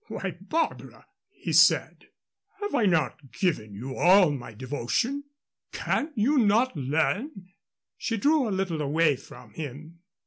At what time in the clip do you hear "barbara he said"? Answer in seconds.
0.41-2.07